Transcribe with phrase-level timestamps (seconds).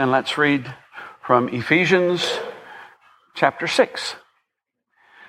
[0.00, 0.74] And let's read
[1.20, 2.26] from Ephesians
[3.34, 4.14] chapter 6.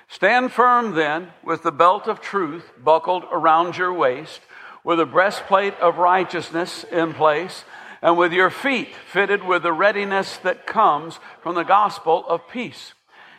[0.08, 4.40] Stand firm then with the belt of truth buckled around your waist,
[4.82, 7.66] with a breastplate of righteousness in place,
[8.00, 12.94] and with your feet fitted with the readiness that comes from the gospel of peace.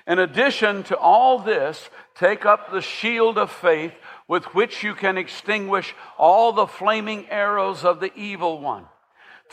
[0.05, 3.93] In addition to all this, take up the shield of faith
[4.27, 8.85] with which you can extinguish all the flaming arrows of the evil one.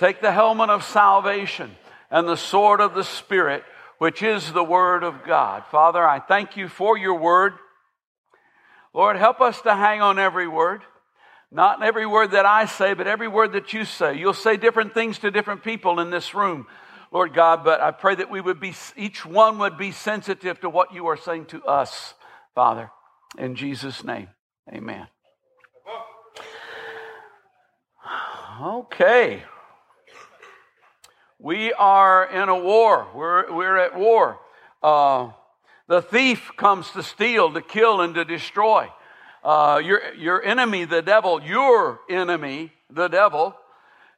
[0.01, 1.77] Take the helmet of salvation
[2.11, 3.65] and the sword of the Spirit,
[3.99, 5.65] which is the Word of God.
[5.71, 7.53] Father, I thank you for your Word.
[8.95, 10.81] Lord, help us to hang on every word.
[11.53, 14.17] Not every word that I say, but every word that you say.
[14.17, 16.67] You'll say different things to different people in this room,
[17.13, 20.71] Lord God, but I pray that we would be, each one would be sensitive to
[20.71, 22.15] what you are saying to us,
[22.55, 22.91] Father.
[23.37, 24.29] In Jesus' name,
[24.73, 25.09] amen.
[28.63, 29.43] Okay.
[31.43, 33.09] We are in a war.
[33.15, 34.39] We're, we're at war.
[34.83, 35.31] Uh,
[35.89, 38.91] the thief comes to steal, to kill, and to destroy.
[39.43, 43.57] Uh, your, your enemy, the devil, your enemy, the devil,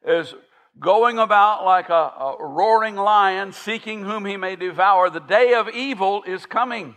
[0.05, 0.35] is
[0.81, 5.09] going about like a, a roaring lion, seeking whom he may devour.
[5.09, 6.97] The day of evil is coming.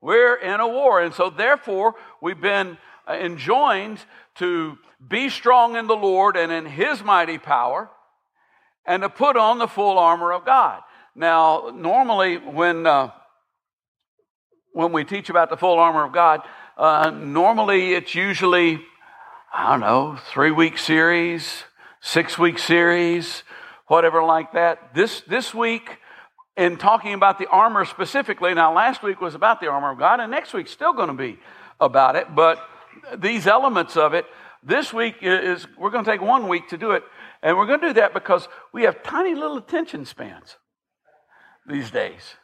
[0.00, 1.02] We're in a war.
[1.02, 3.98] And so, therefore, we've been enjoined
[4.36, 7.90] to be strong in the Lord and in his mighty power
[8.86, 10.82] and to put on the full armor of God.
[11.14, 13.10] Now, normally when uh,
[14.72, 16.42] when we teach about the full armor of God,
[16.76, 18.80] uh, normally it's usually
[19.54, 21.64] I don't know three week series,
[22.00, 23.42] six week series,
[23.86, 24.94] whatever like that.
[24.94, 25.98] This this week.
[26.58, 30.20] In talking about the armor specifically, now last week was about the armor of God,
[30.20, 31.38] and next week's still going to be
[31.78, 32.34] about it.
[32.34, 32.58] But
[33.18, 34.24] these elements of it,
[34.62, 37.04] this week is, we're going to take one week to do it.
[37.46, 40.56] And we're going to do that because we have tiny little attention spans
[41.64, 42.34] these days.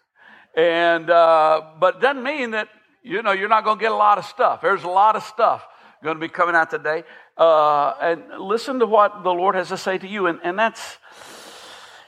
[0.57, 2.69] And, uh, but it doesn't mean that,
[3.03, 4.61] you know, you're not going to get a lot of stuff.
[4.61, 5.67] There's a lot of stuff
[6.05, 7.03] going to be coming out today.
[7.37, 10.29] Uh, and listen to what the Lord has to say to you.
[10.29, 10.99] And, and that's,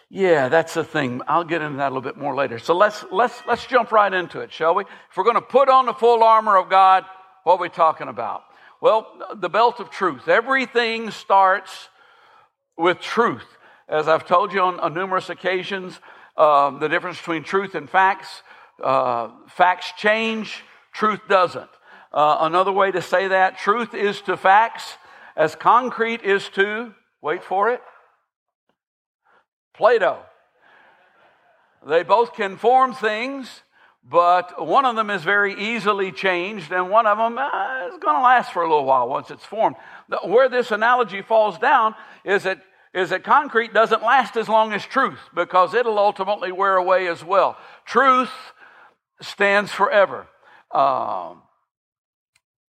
[0.09, 1.21] yeah, that's the thing.
[1.27, 2.61] I'll get into that a little bit more later.
[2.61, 4.85] So let's, let's, let's jump right into it, shall we?
[4.85, 7.05] If we're going to put on the full armor of God,
[7.43, 8.43] what are we talking about?
[8.81, 10.29] Well, the belt of truth.
[10.29, 11.89] Everything starts
[12.77, 13.47] with truth.
[13.89, 16.01] As I've told you on, on numerous occasions,
[16.37, 18.43] um, the difference between truth and facts.
[18.83, 21.71] Uh, facts change, truth doesn't.
[22.13, 24.95] Uh, another way to say that truth is to facts
[25.37, 27.83] as concrete is to, wait for it,
[29.77, 30.23] Play-Doh.
[31.87, 33.63] They both can form things,
[34.09, 38.17] but one of them is very easily changed, and one of them uh, is going
[38.17, 39.77] to last for a little while once it's formed.
[40.25, 44.85] Where this analogy falls down is that, is that concrete doesn't last as long as
[44.85, 47.57] truth because it'll ultimately wear away as well.
[47.87, 48.31] Truth
[49.23, 50.27] stands forever.
[50.71, 51.41] Um,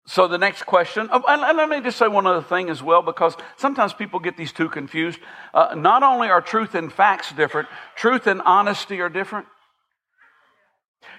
[0.06, 3.02] so the next question, oh, and let me just say one other thing as well,
[3.02, 5.18] because sometimes people get these two confused.
[5.52, 9.46] Uh, not only are truth and facts different, truth and honesty are different.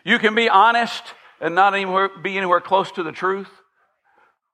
[0.04, 1.04] You can be honest
[1.42, 3.50] and not anywhere, be anywhere close to the truth.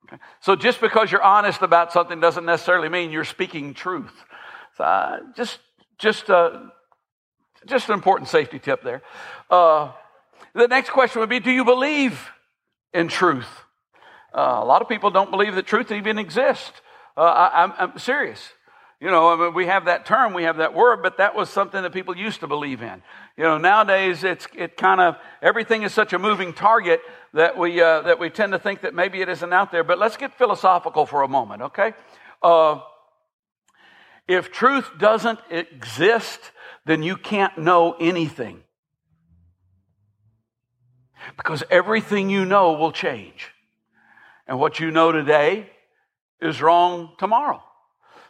[0.07, 0.21] Okay.
[0.41, 4.13] So just because you're honest about something doesn't necessarily mean you're speaking truth.
[4.77, 5.59] So uh, just,
[5.97, 6.59] just, uh,
[7.65, 9.01] just an important safety tip there.
[9.49, 9.91] Uh,
[10.53, 12.29] the next question would be: Do you believe
[12.93, 13.47] in truth?
[14.33, 16.71] Uh, a lot of people don't believe that truth even exists.
[17.15, 18.39] Uh, I, am serious.
[19.01, 21.49] You know, I mean, we have that term, we have that word, but that was
[21.49, 23.01] something that people used to believe in.
[23.35, 27.01] You know, nowadays it's it kind of everything is such a moving target
[27.33, 29.83] that we uh, that we tend to think that maybe it isn't out there.
[29.83, 31.93] But let's get philosophical for a moment, okay?
[32.43, 32.81] Uh,
[34.27, 36.51] if truth doesn't exist,
[36.85, 38.61] then you can't know anything
[41.37, 43.49] because everything you know will change,
[44.45, 45.71] and what you know today
[46.39, 47.63] is wrong tomorrow.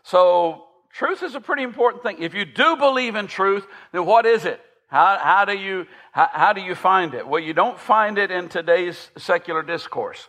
[0.03, 2.21] So, truth is a pretty important thing.
[2.21, 4.61] If you do believe in truth, then what is it?
[4.87, 7.25] How, how, do you, how, how do you find it?
[7.25, 10.27] Well, you don't find it in today's secular discourse.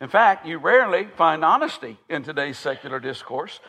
[0.00, 3.60] In fact, you rarely find honesty in today's secular discourse.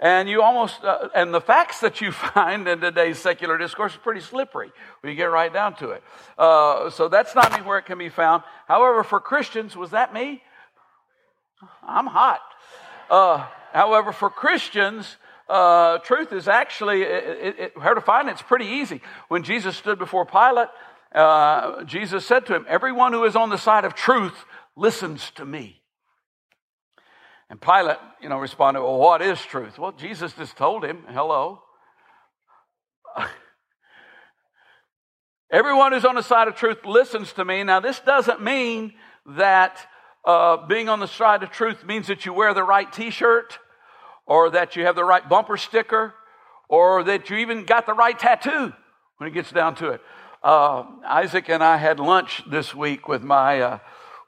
[0.00, 4.00] And you almost, uh, and the facts that you find in today's secular discourse are
[4.00, 6.02] pretty slippery when you get right down to it.
[6.36, 8.42] Uh, so that's not anywhere it can be found.
[8.66, 10.42] However, for Christians, was that me?
[11.82, 12.40] I'm hot.
[13.08, 15.16] Uh, However, for Christians,
[15.48, 19.00] uh, truth is actually, it, it, how to find it's pretty easy.
[19.26, 20.68] When Jesus stood before Pilate,
[21.12, 24.44] uh, Jesus said to him, Everyone who is on the side of truth
[24.76, 25.82] listens to me.
[27.50, 29.76] And Pilate, you know, responded, Well, what is truth?
[29.76, 31.60] Well, Jesus just told him, Hello.
[35.50, 37.64] Everyone who's on the side of truth listens to me.
[37.64, 38.94] Now, this doesn't mean
[39.26, 39.84] that
[40.24, 43.58] uh, being on the side of truth means that you wear the right t shirt
[44.26, 46.14] or that you have the right bumper sticker
[46.68, 48.72] or that you even got the right tattoo
[49.18, 50.00] when it gets down to it.
[50.42, 53.78] Uh, Isaac and I had lunch this week with my, uh,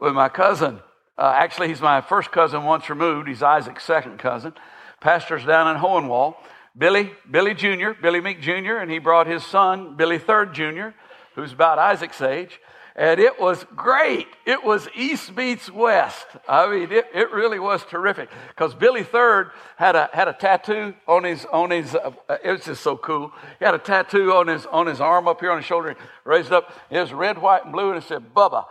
[0.01, 0.81] with my cousin.
[1.19, 3.29] Uh, actually, he's my first cousin once removed.
[3.29, 4.55] He's Isaac's second cousin.
[5.01, 6.37] Pastor's down in Hohenwald.
[6.77, 10.89] Billy, Billy Jr., Billy Meek Jr., and he brought his son, Billy Third Jr.,
[11.37, 12.61] who's about Isaac's age.
[12.99, 14.27] And it was great.
[14.47, 16.27] It was East meets West.
[16.49, 18.31] I mean, it, it really was terrific.
[18.49, 22.13] Because Billy Third had a, had a tattoo on his, on his uh,
[22.43, 23.33] it was just so cool.
[23.59, 25.95] He had a tattoo on his, on his arm up here on his shoulder,
[26.25, 26.73] raised up.
[26.89, 28.65] It was red, white, and blue, and it said Bubba.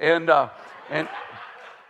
[0.00, 0.48] And, uh,
[0.88, 1.06] and,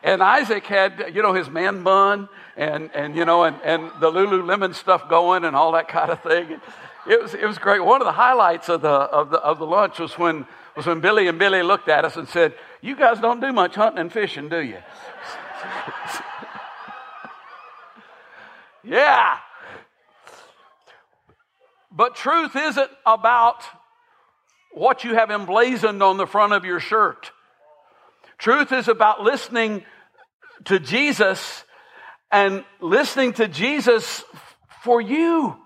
[0.02, 4.11] and Isaac had, you know, his man bun and, and you know, and, and the
[4.11, 6.61] Lululemon stuff going and all that kind of thing.
[7.08, 7.85] It was, it was great.
[7.85, 11.00] One of the highlights of the, of the, of the lunch was when, was when
[11.00, 14.12] Billy and Billy looked at us and said, You guys don't do much hunting and
[14.12, 14.79] fishing, do you?
[18.85, 19.38] yeah.
[21.93, 23.62] But truth isn't about
[24.73, 27.31] what you have emblazoned on the front of your shirt.
[28.37, 29.85] Truth is about listening
[30.64, 31.64] to Jesus
[32.31, 34.25] and listening to Jesus
[34.82, 35.56] for you.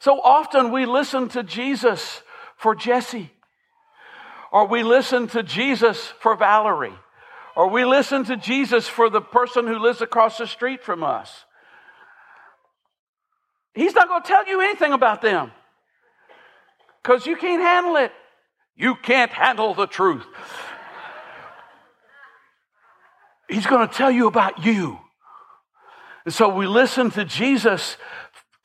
[0.00, 2.22] So often we listen to Jesus
[2.56, 3.30] for Jesse,
[4.50, 6.98] or we listen to Jesus for Valerie,
[7.54, 11.44] or we listen to Jesus for the person who lives across the street from us.
[13.74, 15.52] He's not going to tell you anything about them
[17.02, 18.12] because you can't handle it.
[18.76, 20.24] You can't handle the truth.
[23.48, 24.98] He's going to tell you about you.
[26.24, 27.96] And so we listen to Jesus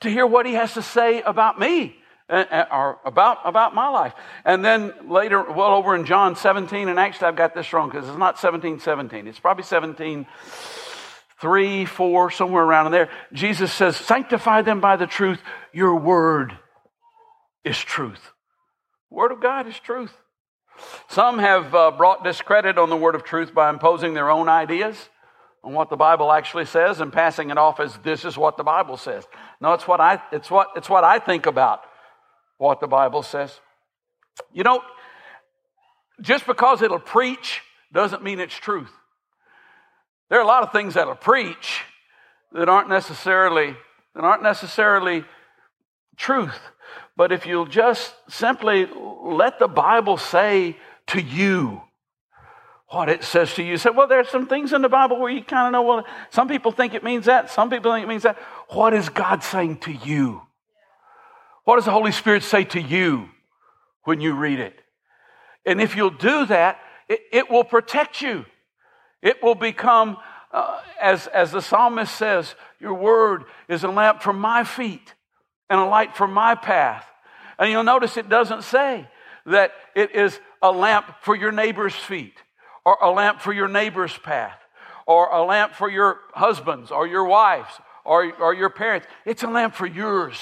[0.06, 1.96] to hear what he has to say about me
[2.30, 4.14] or about, about my life.
[4.44, 8.08] And then later, well, over in John 17, and actually I've got this wrong because
[8.08, 9.28] it's not 17, 17.
[9.28, 10.26] It's probably 17,
[11.42, 13.10] 3, 4, somewhere around in there.
[13.34, 15.42] Jesus says, Sanctify them by the truth.
[15.74, 16.58] Your word
[17.64, 18.32] is truth.
[19.10, 20.14] Word of God is truth.
[21.10, 25.10] Some have uh, brought discredit on the word of truth by imposing their own ideas
[25.66, 28.64] on what the Bible actually says and passing it off as this is what the
[28.64, 29.26] Bible says.
[29.60, 31.82] No, it's what I, it's what, it's what I think about
[32.58, 33.60] what the Bible says.
[34.54, 34.82] You know,
[36.22, 38.92] just because it'll preach doesn't mean it's truth.
[40.30, 41.82] There are a lot of things that'll preach
[42.54, 43.76] that aren't necessarily
[44.14, 45.26] that aren't necessarily
[46.16, 46.58] truth.
[47.18, 48.88] But if you'll just simply
[49.24, 50.78] let the Bible say
[51.08, 51.82] to you
[52.96, 55.30] what it says to you, you say, well, there's some things in the Bible where
[55.30, 58.08] you kind of know, well, some people think it means that, some people think it
[58.08, 58.38] means that.
[58.70, 60.42] What is God saying to you?
[61.66, 63.28] What does the Holy Spirit say to you
[64.06, 64.80] when you read it?
[65.66, 68.46] And if you'll do that, it, it will protect you.
[69.22, 70.16] It will become,
[70.54, 75.16] uh, as, as the psalmist says, your word is a lamp for my feet
[75.70, 77.06] and a light for my path.
[77.60, 79.06] And you'll notice it doesn't say
[79.48, 82.36] that it is a lamp for your neighbor's feet
[82.86, 84.60] or a lamp for your neighbor's path
[85.08, 87.74] or a lamp for your husbands or your wives
[88.04, 89.08] or, or your parents.
[89.26, 90.38] It's a lamp for yours.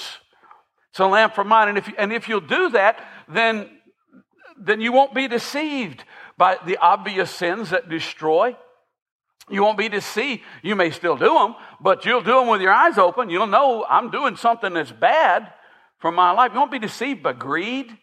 [0.90, 1.70] It's a lamp for mine.
[1.70, 3.68] And if, and if you'll do that, then,
[4.60, 6.04] then you won't be deceived
[6.36, 8.56] by the obvious sins that destroy.
[9.50, 10.42] You won't be deceived.
[10.62, 13.28] You may still do them, but you'll do them with your eyes open.
[13.28, 15.52] You'll know I'm doing something that's bad
[15.98, 16.52] for my life.
[16.52, 17.96] You won't be deceived by greed.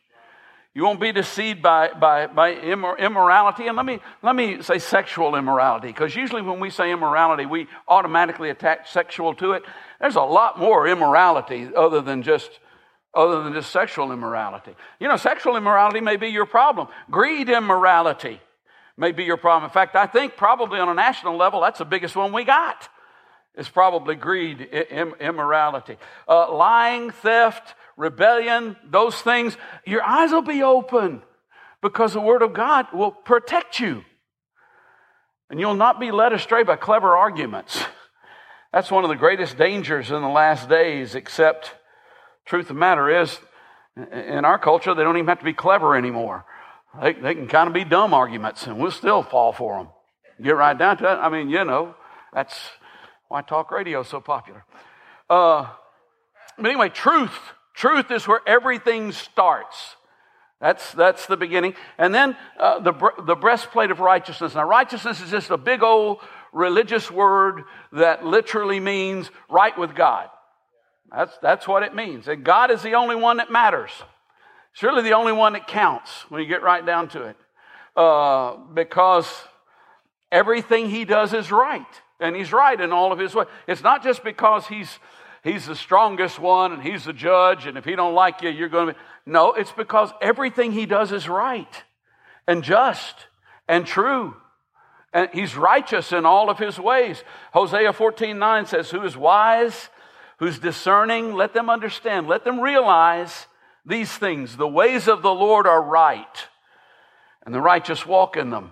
[0.74, 3.68] You won't be deceived by, by, by immorality.
[3.68, 7.68] And let me, let me say sexual immorality, because usually when we say immorality, we
[7.90, 9.64] automatically attach sexual to it.
[10.00, 12.50] There's a lot more immorality other than just,
[13.14, 14.74] other than just sexual immorality.
[15.02, 16.88] You know, sexual immorality may be your problem.
[17.10, 18.40] Greed immorality
[18.96, 19.66] may be your problem.
[19.66, 22.88] In fact, I think probably on a national level, that's the biggest one we got.
[23.56, 25.98] It's probably greed, immorality,
[26.30, 29.58] uh, lying, theft, rebellion, those things.
[29.86, 31.22] Your eyes will be open
[31.82, 34.04] because the Word of God will protect you.
[35.50, 37.84] And you'll not be led astray by clever arguments.
[38.72, 41.76] That's one of the greatest dangers in the last days, except,
[42.46, 43.38] truth of the matter is,
[43.98, 46.46] in our culture, they don't even have to be clever anymore.
[47.02, 49.90] They, they can kind of be dumb arguments, and we'll still fall for them.
[50.42, 51.16] Get right down to it.
[51.16, 51.96] I mean, you know,
[52.34, 52.58] that's
[53.28, 54.64] why talk radio is so popular.
[55.30, 55.68] Uh,
[56.58, 57.38] but anyway, truth.
[57.74, 59.96] Truth is where everything starts.
[60.60, 61.74] That's, that's the beginning.
[61.98, 62.94] And then uh, the,
[63.26, 64.54] the breastplate of righteousness.
[64.54, 66.20] Now, righteousness is just a big old
[66.54, 67.64] religious word
[67.94, 70.30] that literally means right with God.
[71.12, 72.28] That's, that's what it means.
[72.28, 73.92] And God is the only one that matters.
[74.74, 77.38] It's really the only one that counts when you get right down to it.
[77.96, 79.28] Uh, because
[80.32, 81.86] everything he does is right.
[82.20, 83.48] And he's right in all of his ways.
[83.68, 85.00] It's not just because he's
[85.44, 88.70] he's the strongest one and he's the judge, and if he don't like you, you're
[88.70, 89.00] going to be.
[89.26, 91.84] No, it's because everything he does is right
[92.48, 93.28] and just
[93.68, 94.36] and true.
[95.14, 97.24] And he's righteous in all of his ways.
[97.54, 99.90] Hosea 14 9 says, Who is wise,
[100.40, 103.48] who's discerning, let them understand, let them realize
[103.86, 104.58] these things.
[104.58, 106.48] The ways of the Lord are right,
[107.46, 108.72] and the righteous walk in them,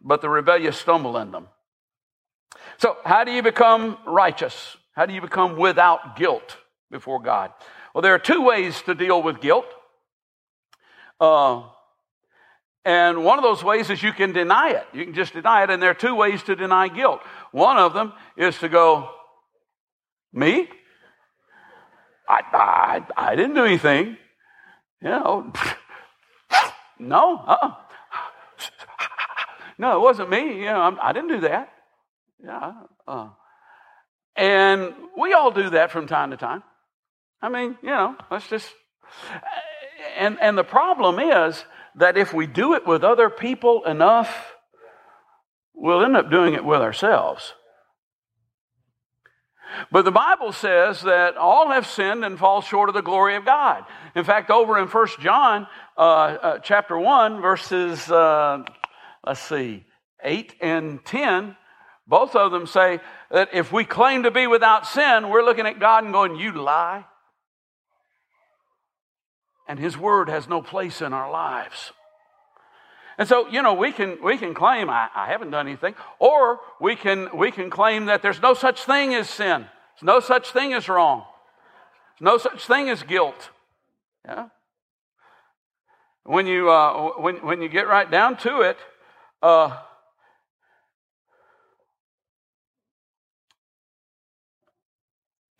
[0.00, 1.48] but the rebellious stumble in them.
[2.78, 4.76] So, how do you become righteous?
[4.94, 6.56] How do you become without guilt
[6.90, 7.52] before God?
[7.94, 9.66] Well, there are two ways to deal with guilt.
[11.20, 11.64] Uh,
[12.84, 14.86] and one of those ways is you can deny it.
[14.92, 15.70] You can just deny it.
[15.70, 17.20] And there are two ways to deny guilt.
[17.50, 19.10] One of them is to go,
[20.32, 20.68] Me?
[22.28, 24.16] I, I, I didn't do anything.
[25.02, 25.52] You know,
[26.98, 27.74] no, uh-uh.
[29.78, 30.60] no, it wasn't me.
[30.60, 31.70] You know, I didn't do that.
[32.42, 32.72] Yeah,
[33.06, 33.28] uh,
[34.36, 36.62] and we all do that from time to time.
[37.40, 38.68] I mean, you know, let's just.
[40.18, 41.64] And and the problem is
[41.96, 44.54] that if we do it with other people enough,
[45.74, 47.54] we'll end up doing it with ourselves.
[49.90, 53.44] But the Bible says that all have sinned and fall short of the glory of
[53.44, 53.84] God.
[54.14, 58.64] In fact, over in 1 John uh, uh, chapter 1, verses, uh,
[59.26, 59.84] let's see,
[60.22, 61.56] 8 and 10,
[62.06, 65.80] both of them say that if we claim to be without sin, we're looking at
[65.80, 67.04] God and going, You lie.
[69.66, 71.92] And His Word has no place in our lives.
[73.16, 76.58] And so, you know, we can, we can claim, I, I, haven't done anything, or
[76.80, 79.66] we can, we can claim that there's no such thing as sin.
[79.94, 81.24] There's no such thing as wrong.
[82.18, 83.50] There's no such thing as guilt.
[84.24, 84.48] Yeah?
[86.24, 88.78] When you, uh, when, when you get right down to it,
[89.42, 89.76] uh,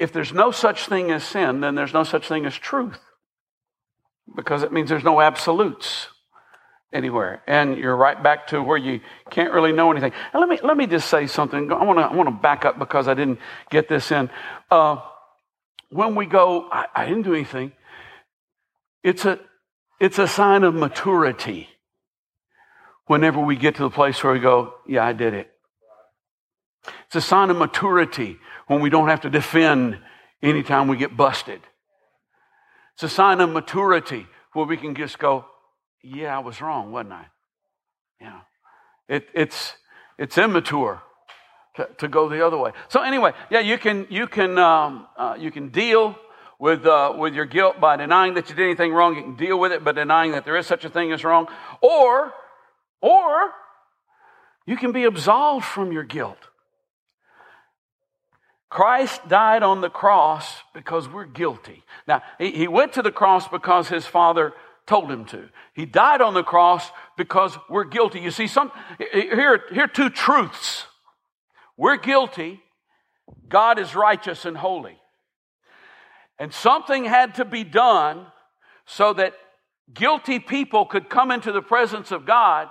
[0.04, 3.00] if there's no such thing as sin, then there's no such thing as truth.
[4.36, 6.08] Because it means there's no absolutes
[6.92, 7.42] anywhere.
[7.46, 10.12] And you're right back to where you can't really know anything.
[10.34, 11.72] And let me, let me just say something.
[11.72, 13.38] I want to I want to back up because I didn't
[13.70, 14.28] get this in.
[14.70, 15.00] Uh,
[15.88, 17.72] when we go, I, I didn't do anything.
[19.02, 19.40] It's a,
[20.00, 21.68] it's a sign of maturity
[23.06, 25.53] whenever we get to the place where we go, yeah, I did it.
[27.06, 29.98] It's a sign of maturity when we don't have to defend
[30.42, 31.60] anytime we get busted.
[32.94, 35.46] It's a sign of maturity where we can just go,
[36.02, 37.26] yeah, I was wrong, wasn't I?
[38.20, 38.40] Yeah.
[39.08, 39.74] It, it's,
[40.18, 41.02] it's immature
[41.76, 42.72] to, to go the other way.
[42.88, 46.16] So anyway, yeah, you can, you can, um, uh, you can deal
[46.58, 49.16] with, uh, with your guilt by denying that you did anything wrong.
[49.16, 51.48] You can deal with it by denying that there is such a thing as wrong.
[51.80, 52.32] Or,
[53.00, 53.50] or
[54.66, 56.38] you can be absolved from your guilt.
[58.74, 61.84] Christ died on the cross because we're guilty.
[62.08, 64.52] Now, he, he went to the cross because his Father
[64.84, 65.48] told him to.
[65.74, 68.18] He died on the cross because we're guilty.
[68.18, 70.86] You see, some, here, here are two truths.
[71.76, 72.60] We're guilty.
[73.48, 74.98] God is righteous and holy.
[76.40, 78.26] And something had to be done
[78.86, 79.34] so that
[79.92, 82.70] guilty people could come into the presence of God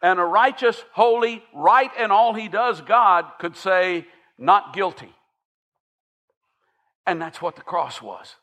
[0.00, 4.06] and a righteous, holy, right in all he does God could say,
[4.38, 5.12] not guilty.
[7.06, 8.36] And that's what the cross was.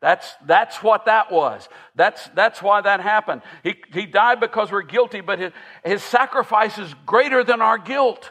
[0.00, 1.68] That's, that's what that was.
[1.94, 3.40] That's, that's why that happened.
[3.62, 8.30] He, he died because we're guilty, but his, his sacrifice is greater than our guilt.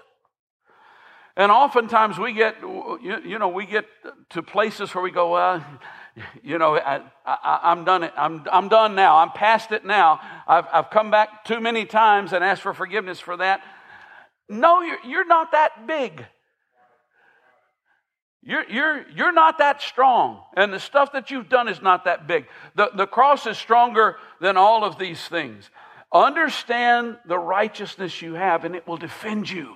[1.36, 3.86] And oftentimes we get, you, you know, we get
[4.31, 5.65] to places where we go, well,
[6.43, 7.01] you know, I,
[7.72, 8.03] am done.
[8.03, 8.13] It.
[8.15, 9.17] I'm, I'm done now.
[9.17, 10.19] I'm past it now.
[10.48, 13.62] I've, I've come back too many times and asked for forgiveness for that.
[14.48, 16.24] No, you're, you're not that big.
[18.45, 22.27] You're, you're, you're not that strong, and the stuff that you've done is not that
[22.27, 22.45] big.
[22.75, 25.69] The, the cross is stronger than all of these things.
[26.12, 29.75] Understand the righteousness you have, and it will defend you.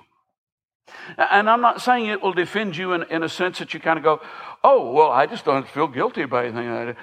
[1.16, 3.98] And I'm not saying it will defend you in, in a sense that you kind
[3.98, 4.20] of go,
[4.62, 6.70] oh, well, I just don't feel guilty about anything.
[6.70, 6.96] Like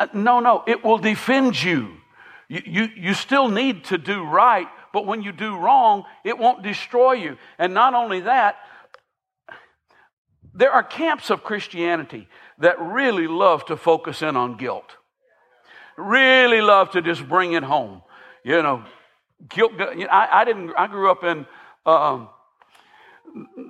[0.00, 1.96] uh, no, no, it will defend you.
[2.48, 2.88] You, you.
[2.96, 7.36] you still need to do right, but when you do wrong, it won't destroy you.
[7.58, 8.56] And not only that,
[10.54, 12.28] there are camps of Christianity
[12.58, 14.96] that really love to focus in on guilt,
[15.96, 18.02] really love to just bring it home.
[18.44, 18.84] You know,
[19.48, 19.72] guilt.
[19.72, 20.72] You know, I, I, didn't.
[20.76, 21.46] I grew up in
[21.86, 22.28] um,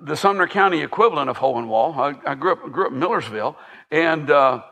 [0.04, 1.96] the Sumner County equivalent of Hohenwald.
[1.96, 3.56] I, I grew up grew up in Millersville,
[3.90, 4.62] and uh,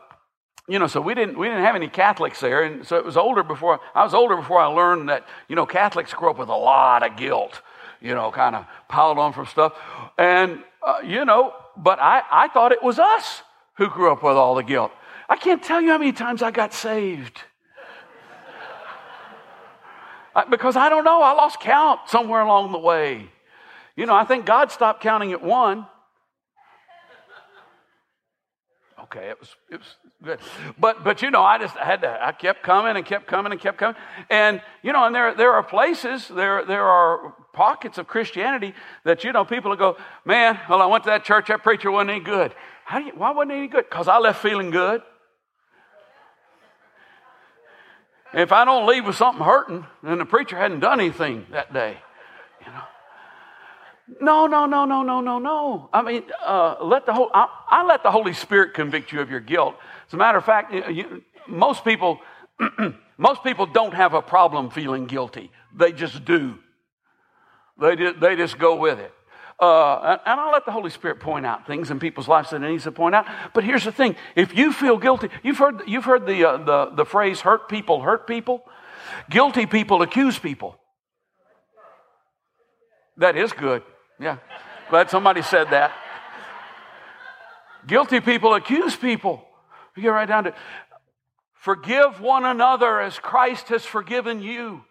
[0.67, 3.17] you know, so we didn't we didn't have any Catholics there, and so it was
[3.17, 6.49] older before I was older before I learned that you know Catholics grew up with
[6.49, 7.61] a lot of guilt,
[8.01, 9.73] you know, kind of piled on from stuff,
[10.17, 13.43] and uh, you know, but I I thought it was us
[13.75, 14.91] who grew up with all the guilt.
[15.29, 17.41] I can't tell you how many times I got saved.
[20.49, 23.29] because I don't know, I lost count somewhere along the way.
[23.95, 25.87] You know, I think God stopped counting at one.
[29.07, 30.39] Okay, it was it was good,
[30.77, 32.25] but but you know, I just had to.
[32.25, 33.95] I kept coming and kept coming and kept coming,
[34.29, 38.73] and you know, and there there are places there there are pockets of Christianity
[39.05, 40.59] that you know people will go, man.
[40.69, 41.47] Well, I went to that church.
[41.47, 42.53] That preacher wasn't any good.
[42.83, 43.85] How do you, why wasn't any good?
[43.89, 45.01] Because I left feeling good.
[48.33, 51.97] If I don't leave with something hurting, then the preacher hadn't done anything that day.
[52.65, 52.83] You know.
[54.21, 55.89] No, no, no, no, no, no, no.
[55.91, 59.29] I mean, uh, let the whole, I, I, let the Holy Spirit convict you of
[59.29, 59.75] your guilt.
[60.07, 62.19] As a matter of fact, you, you, most people,
[63.17, 65.51] most people don't have a problem feeling guilty.
[65.75, 66.57] They just do.
[67.79, 69.13] They they just go with it.
[69.59, 72.69] Uh, and I'll let the Holy Spirit point out things in people's lives that it
[72.69, 73.25] needs to point out.
[73.53, 76.91] But here's the thing: if you feel guilty, you've heard you've heard the uh, the
[76.95, 78.63] the phrase "hurt people hurt people."
[79.29, 80.77] Guilty people accuse people.
[83.17, 83.83] That is good.
[84.19, 84.37] Yeah,
[84.89, 85.93] glad somebody said that.
[87.85, 89.43] Guilty people accuse people.
[89.95, 90.53] You get right down to
[91.53, 94.83] forgive one another as Christ has forgiven you.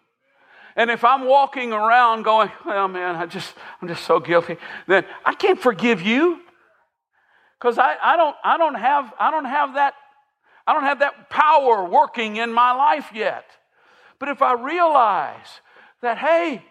[0.75, 4.57] And if I'm walking around going, well, man, I just, I'm just so guilty,
[4.87, 6.41] then I can't forgive you.
[7.59, 9.95] Because I, I, don't, I, don't have, I don't have that
[10.67, 13.45] I don't have that power working in my life yet.
[14.19, 15.61] But if I realize
[16.01, 16.61] that, hey,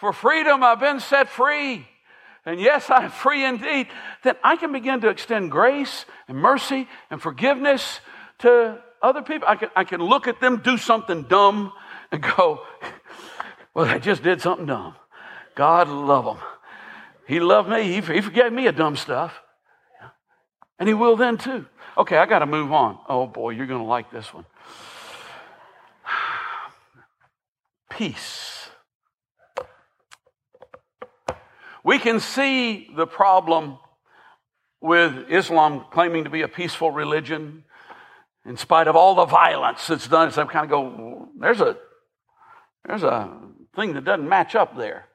[0.00, 1.86] for freedom I've been set free,
[2.46, 3.88] and yes, I'm free indeed,
[4.22, 8.00] then I can begin to extend grace and mercy and forgiveness
[8.38, 9.48] to other people.
[9.48, 11.72] I can, I can look at them do something dumb
[12.12, 12.60] and go,
[13.74, 14.94] well, I just did something dumb.
[15.54, 16.38] God love them.
[17.26, 17.84] He loved me.
[17.84, 19.40] He, he forgave me of dumb stuff.
[20.78, 21.66] And he will then too.
[21.96, 22.98] Okay, I got to move on.
[23.08, 24.44] Oh boy, you're going to like this one.
[27.90, 28.53] Peace.
[31.84, 33.78] We can see the problem
[34.80, 37.64] with Islam claiming to be a peaceful religion
[38.46, 40.30] in spite of all the violence that's done.
[40.32, 41.76] So I kind of go, there's a
[42.86, 43.30] there's a
[43.74, 45.06] thing that doesn't match up there.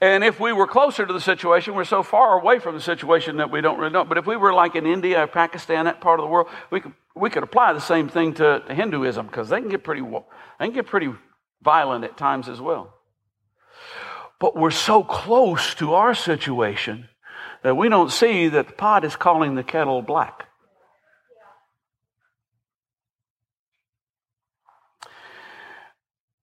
[0.00, 3.38] And if we were closer to the situation, we're so far away from the situation
[3.38, 4.04] that we don't really know.
[4.04, 6.80] But if we were like in India or Pakistan, that part of the world, we
[6.80, 10.02] could, we could apply the same thing to, to Hinduism because they can get pretty
[10.02, 11.10] they can get pretty
[11.62, 12.93] violent at times as well.
[14.44, 17.08] But we're so close to our situation
[17.62, 20.48] that we don't see that the pot is calling the kettle black.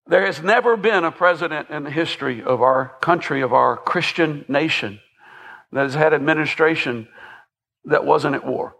[0.07, 4.45] There has never been a president in the history of our country, of our Christian
[4.47, 4.99] nation,
[5.71, 7.07] that has had administration
[7.85, 8.75] that wasn't at war.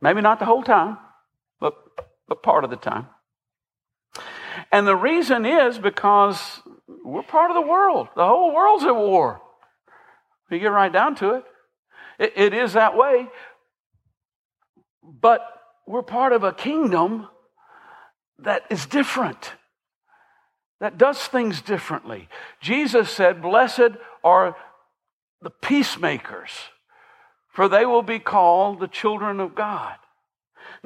[0.00, 0.98] Maybe not the whole time,
[1.58, 1.74] but,
[2.28, 3.08] but part of the time.
[4.70, 6.60] And the reason is because
[7.04, 8.08] we're part of the world.
[8.16, 9.40] The whole world's at war.
[10.50, 11.44] You get right down to it.
[12.18, 13.26] it, it is that way.
[15.02, 15.40] But
[15.86, 17.28] we're part of a kingdom
[18.38, 19.54] that is different
[20.80, 22.28] that does things differently.
[22.60, 24.56] Jesus said, Blessed are
[25.40, 26.50] the peacemakers,
[27.48, 29.96] for they will be called the children of God.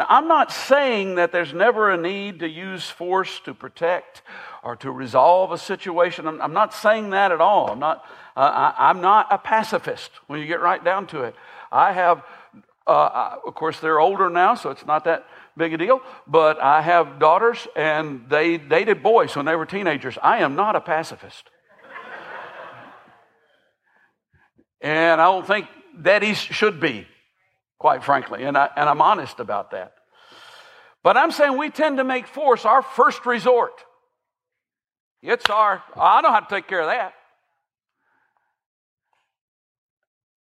[0.00, 4.22] Now, I'm not saying that there's never a need to use force to protect
[4.62, 6.26] or to resolve a situation.
[6.26, 7.70] I'm, I'm not saying that at all.
[7.70, 8.02] I'm not,
[8.34, 11.34] uh, I, am not a pacifist when you get right down to it.
[11.70, 12.24] I have,
[12.86, 16.00] uh, of course, they're older now, so it's not that big a deal.
[16.26, 20.16] But I have daughters, and they dated boys when they were teenagers.
[20.22, 21.44] I am not a pacifist.
[24.80, 25.66] and I don't think
[26.00, 27.06] daddies should be,
[27.80, 28.44] quite frankly.
[28.44, 29.94] And, I, and I'm honest about that.
[31.02, 33.72] But I'm saying we tend to make force our first resort.
[35.22, 37.14] It's our, I know how to take care of that.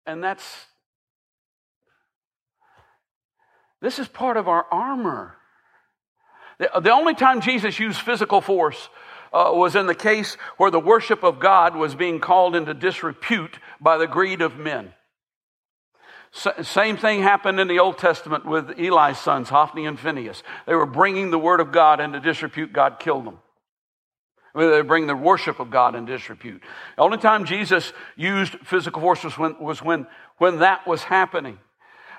[0.07, 0.43] And that's
[3.85, 5.37] This is part of our armor.
[6.59, 8.89] The, the only time Jesus used physical force
[9.31, 13.59] uh, was in the case where the worship of God was being called into disrepute
[13.83, 14.95] by the greed of men.
[16.63, 20.43] Same thing happened in the Old Testament with Eli's sons, Hophni and Phinehas.
[20.67, 23.39] They were bringing the word of God into disrepute, God killed them.
[24.57, 26.63] They bring the worship of God in disrepute.
[26.97, 30.07] The only time Jesus used physical force was when, was when,
[30.39, 31.59] when that was happening.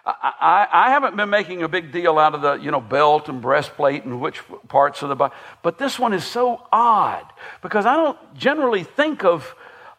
[0.06, 3.41] I, I, haven't been making a big deal out of the, you know, belt and
[3.41, 7.25] breastplate and which parts of the body, but this one is so odd
[7.63, 9.56] because I don't generally think of,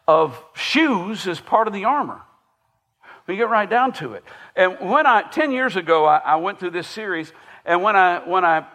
[0.07, 2.21] of shoes as part of the armor.
[3.27, 4.23] We get right down to it.
[4.55, 7.33] And when I, 10 years ago, I, I went through this series,
[7.65, 8.65] and when I, when I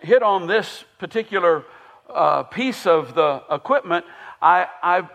[0.00, 1.64] hit on this particular
[2.08, 4.06] uh, piece of the equipment,
[4.40, 5.08] I, I,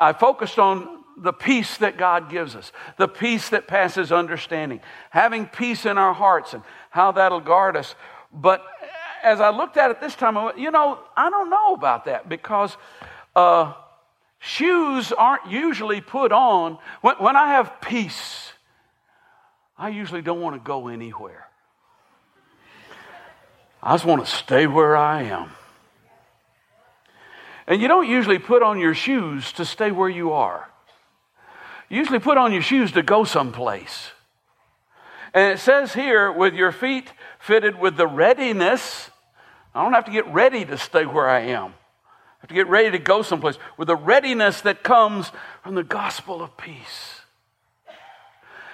[0.00, 5.44] I focused on the peace that God gives us, the peace that passes understanding, having
[5.46, 7.94] peace in our hearts and how that'll guard us.
[8.32, 8.64] But
[9.22, 12.06] as I looked at it this time, I went, you know, I don't know about
[12.06, 12.74] that because
[13.36, 13.74] uh,
[14.40, 16.78] shoes aren't usually put on.
[17.02, 18.52] When, when I have peace,
[19.78, 21.46] I usually don't want to go anywhere.
[23.82, 25.50] I just want to stay where I am.
[27.66, 30.68] And you don't usually put on your shoes to stay where you are
[31.88, 34.10] You usually put on your shoes to go someplace.
[35.32, 39.10] And it says here, with your feet fitted with the readiness,
[39.74, 41.74] I don't have to get ready to stay where I am.
[42.40, 45.30] Have to get ready to go someplace with the readiness that comes
[45.62, 47.20] from the gospel of peace.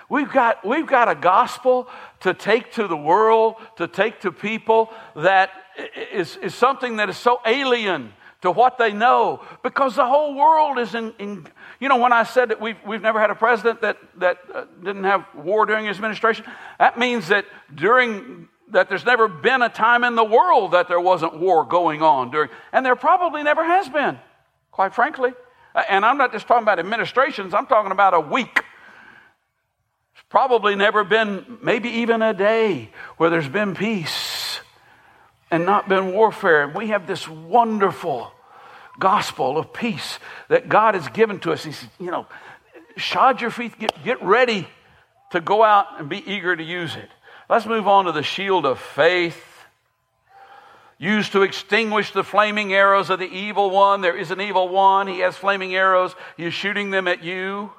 [0.08, 1.88] We've got, we've got a gospel
[2.20, 5.50] to take to the world, to take to people that
[6.12, 10.78] is, is something that is so alien to what they know because the whole world
[10.78, 11.46] is in, in
[11.80, 14.66] you know, when I said that we've, we've never had a president that, that uh,
[14.82, 16.44] didn't have war during his administration,
[16.78, 21.00] that means that during that there's never been a time in the world that there
[21.00, 24.18] wasn't war going on during, and there probably never has been,
[24.70, 25.32] quite frankly.
[25.88, 28.54] And I'm not just talking about administrations, I'm talking about a week.
[28.54, 34.60] There's probably never been, maybe even a day, where there's been peace
[35.50, 36.64] and not been warfare.
[36.64, 38.32] And we have this wonderful
[38.98, 41.64] gospel of peace that God has given to us.
[41.64, 42.26] He says, you know,
[42.96, 44.66] shod your feet, get, get ready
[45.32, 47.10] to go out and be eager to use it.
[47.48, 49.42] Let's move on to the shield of faith.
[50.98, 54.00] Used to extinguish the flaming arrows of the evil one.
[54.00, 55.06] There is an evil one.
[55.06, 56.14] He has flaming arrows.
[56.36, 57.70] He's shooting them at you.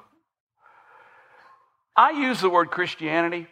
[1.96, 3.48] I use the word Christianity,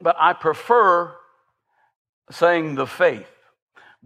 [0.00, 1.14] but I prefer
[2.30, 3.26] saying the faith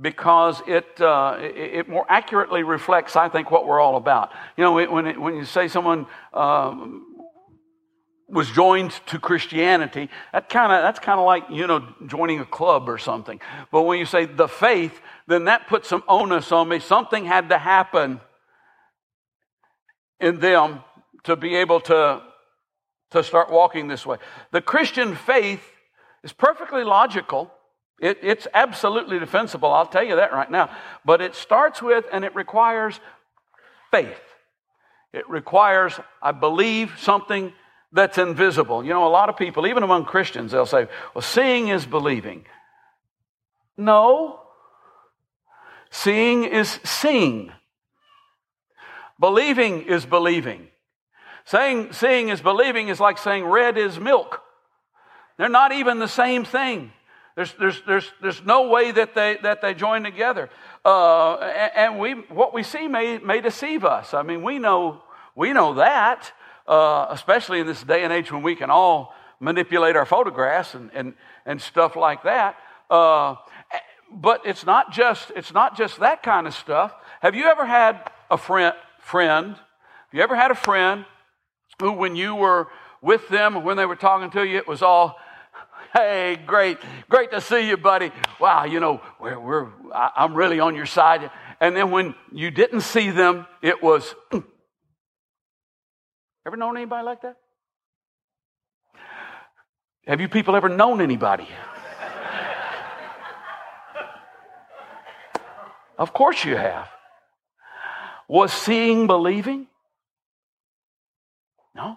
[0.01, 4.31] because it, uh, it, more accurately reflects, I think, what we're all about.
[4.57, 7.10] You know, when, it, when you say someone um,
[8.31, 12.45] was joined to Christianity, that kind of that's kind of like you know joining a
[12.45, 13.40] club or something.
[13.73, 16.79] But when you say the faith, then that puts some onus on me.
[16.79, 18.21] Something had to happen
[20.21, 20.81] in them
[21.25, 22.23] to be able to
[23.11, 24.19] to start walking this way.
[24.53, 25.62] The Christian faith
[26.23, 27.51] is perfectly logical
[28.01, 30.71] it, it's absolutely defensible, I'll tell you that right now.
[31.05, 32.99] But it starts with and it requires
[33.90, 34.21] faith.
[35.12, 37.53] It requires, I believe, something
[37.92, 38.85] that's invisible.
[38.85, 42.44] You know, a lot of people, even among Christians, they'll say, well, seeing is believing.
[43.76, 44.40] No.
[45.90, 47.53] Seeing is seeing.
[49.18, 50.68] Believing is believing.
[51.44, 54.40] Saying seeing is believing is like saying red is milk.
[55.37, 56.92] They're not even the same thing.
[57.35, 60.50] There's, there's, there's, there's no way that they, that they join together.
[60.85, 64.14] Uh, and we, what we see may, may deceive us.
[64.14, 65.03] I mean, we know,
[65.35, 66.33] we know that,
[66.71, 70.91] uh, especially in this day and age when we can all manipulate our photographs and,
[70.95, 72.57] and, and stuff like that.
[72.89, 73.35] Uh,
[74.13, 76.95] but it's not just it's not just that kind of stuff.
[77.21, 79.55] Have you ever had a friend friend?
[79.57, 81.05] Have you ever had a friend
[81.81, 82.69] who, when you were
[83.03, 85.17] with them, when they were talking to you, it was all
[85.93, 86.79] Hey, great,
[87.09, 88.13] great to see you, buddy.
[88.39, 91.33] Wow, you know, we're, we're, I'm really on your side.
[91.61, 94.15] And then when you didn't see them, it was.
[96.46, 97.37] Ever known anybody like that?
[100.07, 101.46] Have you people ever known anybody?
[105.98, 106.88] of course you have.
[108.26, 109.68] Was seeing believing?
[111.74, 111.96] No.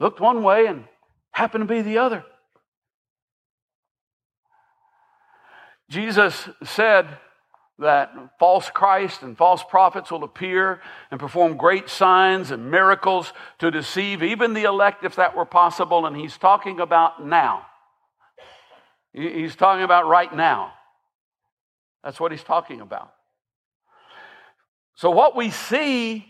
[0.00, 0.84] Looked one way and
[1.30, 2.24] happened to be the other.
[5.88, 7.06] Jesus said
[7.78, 13.70] that false Christ and false prophets will appear and perform great signs and miracles to
[13.70, 16.06] deceive even the elect if that were possible.
[16.06, 17.66] And he's talking about now.
[19.12, 20.72] He's talking about right now.
[22.02, 23.12] That's what he's talking about.
[24.94, 26.24] So, what we see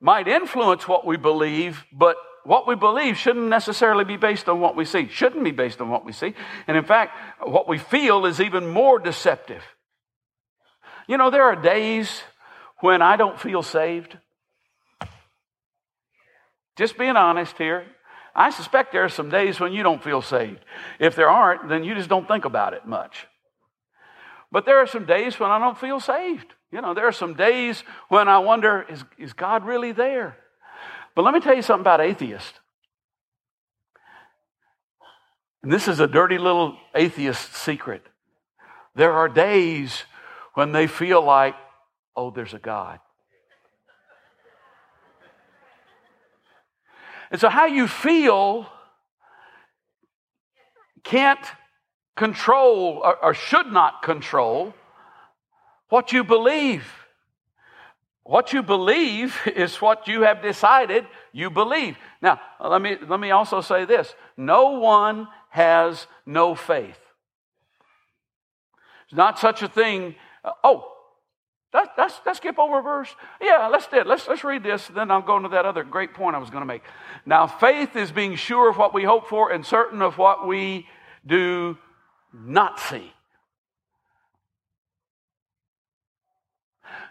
[0.00, 4.76] might influence what we believe, but what we believe shouldn't necessarily be based on what
[4.76, 6.34] we see, shouldn't be based on what we see.
[6.66, 9.62] And in fact, what we feel is even more deceptive.
[11.06, 12.22] You know, there are days
[12.80, 14.16] when I don't feel saved.
[16.76, 17.84] Just being honest here.
[18.34, 20.64] I suspect there are some days when you don't feel saved.
[20.98, 23.26] If there aren't, then you just don't think about it much.
[24.50, 26.52] But there are some days when I don't feel saved.
[26.70, 30.36] You know, there are some days when I wonder, is, is God really there?
[31.14, 32.58] But let me tell you something about atheists.
[35.62, 38.04] And this is a dirty little atheist secret.
[38.94, 40.04] There are days
[40.54, 41.54] when they feel like,
[42.16, 42.98] oh, there's a God.
[47.30, 48.66] And so, how you feel
[51.02, 51.44] can't
[52.16, 54.74] control or, or should not control
[55.88, 57.01] what you believe.
[58.24, 61.96] What you believe is what you have decided you believe.
[62.20, 66.98] Now, let me, let me also say this no one has no faith.
[69.10, 70.14] There's not such a thing.
[70.44, 70.88] Uh, oh,
[71.72, 73.14] that, let's, let's skip over a verse.
[73.40, 74.06] Yeah, let's do it.
[74.06, 76.62] Let's, let's read this, then I'll go into that other great point I was going
[76.62, 76.82] to make.
[77.24, 80.86] Now, faith is being sure of what we hope for and certain of what we
[81.26, 81.78] do
[82.32, 83.12] not see.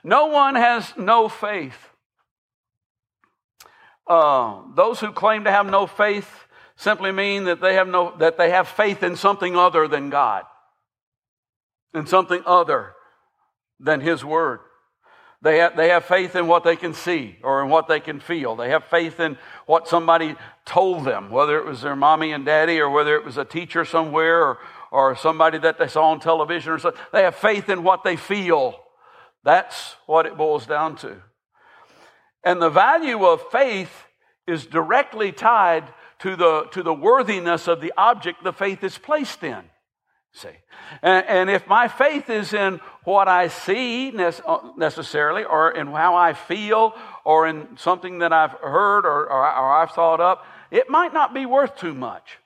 [0.03, 1.77] No one has no faith.
[4.07, 6.29] Uh, those who claim to have no faith
[6.75, 10.43] simply mean that they have no that they have faith in something other than God,
[11.93, 12.93] in something other
[13.79, 14.59] than His Word.
[15.43, 18.19] They have, they have faith in what they can see or in what they can
[18.19, 18.55] feel.
[18.55, 20.35] They have faith in what somebody
[20.65, 23.83] told them, whether it was their mommy and daddy or whether it was a teacher
[23.83, 24.59] somewhere or,
[24.91, 27.01] or somebody that they saw on television or something.
[27.11, 28.75] They have faith in what they feel.
[29.43, 31.17] That's what it boils down to.
[32.43, 33.91] And the value of faith
[34.47, 35.87] is directly tied
[36.19, 39.63] to the, to the worthiness of the object the faith is placed in.
[40.33, 40.47] See?
[41.01, 46.15] And, and, if my faith is in what I see uh, necessarily, or in how
[46.15, 46.93] I feel,
[47.25, 51.33] or in something that I've heard or, or, or I've thought up, it might not
[51.33, 52.37] be worth too much.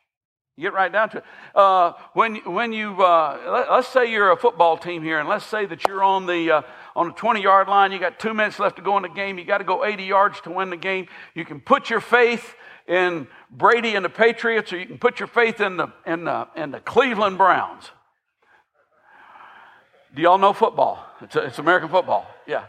[0.58, 1.24] Get right down to it.
[1.54, 5.46] Uh, when, when you, uh, let, us say you're a football team here, and let's
[5.46, 6.62] say that you're on the, uh,
[6.96, 9.38] on the 20 yard line, you got two minutes left to go in the game,
[9.38, 11.08] you got to go 80 yards to win the game.
[11.34, 12.56] You can put your faith
[12.88, 16.48] in Brady and the Patriots, or you can put your faith in the, in the,
[16.56, 17.92] in the Cleveland Browns.
[20.16, 21.06] Do y'all know football?
[21.22, 22.26] It's, a, it's American football.
[22.48, 22.66] Yeah.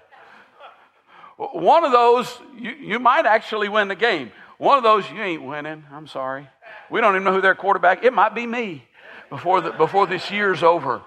[1.36, 4.32] One of those, you, you might actually win the game.
[4.58, 5.84] One of those, you ain't winning.
[5.92, 6.48] I'm sorry.
[6.90, 8.04] We don't even know who their quarterback.
[8.04, 8.84] It might be me
[9.28, 11.02] before the, before this year's over.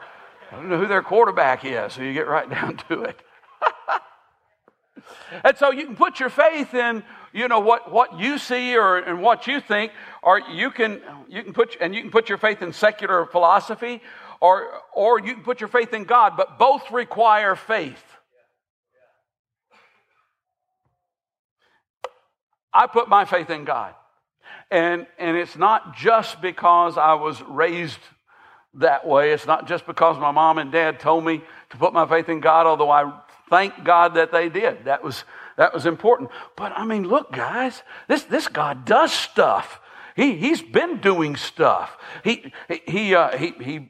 [0.52, 3.20] I don't know who their quarterback is, so you get right down to it.
[5.44, 8.98] and so you can put your faith in you know what, what you see or
[8.98, 9.92] and what you think
[10.24, 14.02] or you can you can put and you can put your faith in secular philosophy
[14.42, 18.04] or or you can put your faith in god but both require faith
[22.74, 23.94] i put my faith in god
[24.72, 28.00] and and it's not just because i was raised
[28.76, 32.06] that way it's not just because my mom and dad told me to put my
[32.08, 33.12] faith in god although i
[33.50, 35.24] thank god that they did that was
[35.60, 36.30] that was important.
[36.56, 39.82] But I mean, look, guys, this, this God does stuff.
[40.16, 41.98] He, he's been doing stuff.
[42.24, 42.54] He,
[42.88, 43.90] he, uh, he, he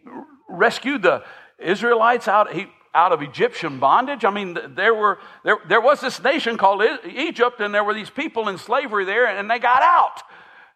[0.50, 1.24] rescued the
[1.60, 2.66] Israelites out, he,
[2.96, 4.26] out of Egyptian bondage.
[4.26, 8.10] I mean, there, were, there, there was this nation called Egypt, and there were these
[8.10, 10.24] people in slavery there, and they got out.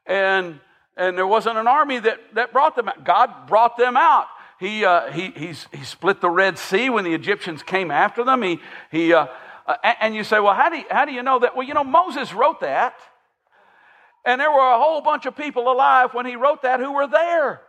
[0.06, 0.60] And,
[0.95, 3.03] and there wasn't an army that, that brought them out.
[3.03, 4.27] God brought them out.
[4.60, 5.53] He, uh, he, he
[5.84, 8.41] split the Red Sea when the Egyptians came after them.
[8.41, 8.60] He,
[8.91, 9.27] he, uh,
[9.65, 11.56] uh, and you say, well, how do, you, how do you know that?
[11.56, 12.95] Well, you know, Moses wrote that.
[14.25, 17.08] And there were a whole bunch of people alive when he wrote that who were
[17.08, 17.62] there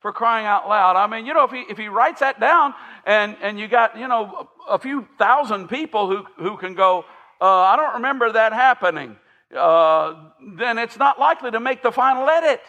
[0.00, 0.96] for crying out loud.
[0.96, 2.74] I mean, you know, if he, if he writes that down
[3.06, 7.04] and, and you got, you know, a, few thousand people who, who can go,
[7.40, 9.16] uh, I don't remember that happening,
[9.56, 10.14] uh,
[10.56, 12.60] then it's not likely to make the final edit.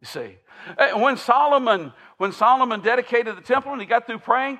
[0.00, 0.36] You see,
[0.78, 4.58] uh, when Solomon, when Solomon dedicated the temple and he got through praying,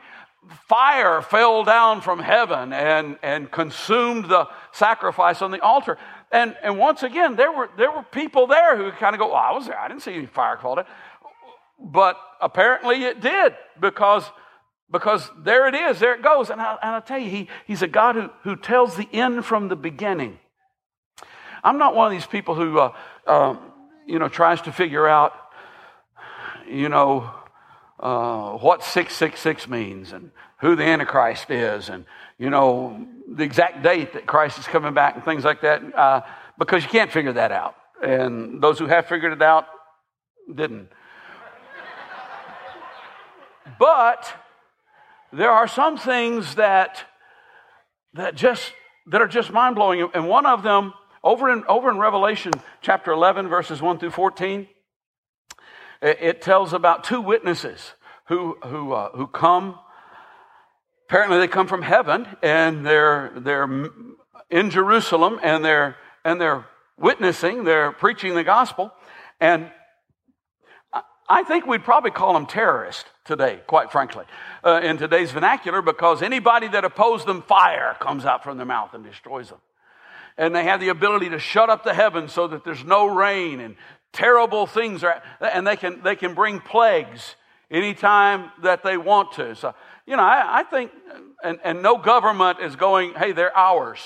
[0.69, 5.99] fire fell down from heaven and, and consumed the sacrifice on the altar.
[6.31, 9.37] And, and once again, there were, there were people there who kind of go, well,
[9.37, 9.79] I was there.
[9.79, 10.87] I didn't see any fire fall down.
[11.79, 14.25] But apparently it did because,
[14.91, 15.99] because there it is.
[15.99, 16.51] There it goes.
[16.51, 19.45] And, I, and I tell you, he, he's a God who, who tells the end
[19.45, 20.39] from the beginning.
[21.65, 22.93] I'm not one of these people who, uh,
[23.27, 23.57] uh,
[24.07, 25.33] you know, tries to figure out,
[26.69, 27.31] you know,
[28.01, 32.05] uh, what 666 means and who the Antichrist is and,
[32.39, 36.23] you know, the exact date that Christ is coming back and things like that, uh,
[36.59, 37.77] because you can't figure that out.
[38.03, 39.67] And those who have figured it out
[40.53, 40.89] didn't.
[43.79, 44.33] but
[45.33, 47.05] there are some things that,
[48.15, 48.73] that, just,
[49.07, 50.11] that are just mind blowing.
[50.13, 50.93] And one of them,
[51.25, 54.67] Over in, over in Revelation chapter 11, verses 1 through 14,
[56.01, 57.93] it, it tells about two witnesses
[58.27, 59.79] who, who, uh, who come.
[61.09, 63.89] Apparently, they come from heaven and they're, they're
[64.51, 66.67] in Jerusalem and they're, and they're
[66.99, 68.93] witnessing, they're preaching the gospel.
[69.41, 69.71] And
[71.29, 74.25] I think we'd probably call them terrorists today, quite frankly,
[74.65, 78.93] uh, in today's vernacular, because anybody that opposed them, fire comes out from their mouth
[78.93, 79.59] and destroys them.
[80.39, 83.61] And they have the ability to shut up the heavens so that there's no rain
[83.61, 83.77] and
[84.13, 87.37] terrible things are, and they can, they can bring plagues
[87.71, 89.55] anytime that they want to.
[89.55, 89.75] So,
[90.07, 90.91] you know, I, I think,
[91.43, 94.01] and, and no government is going, hey, they're ours.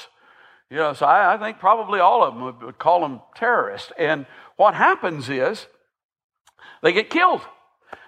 [0.70, 3.92] You know, so I, I think probably all of them would, would call them terrorists.
[3.98, 5.66] And what happens is
[6.82, 7.42] they get killed.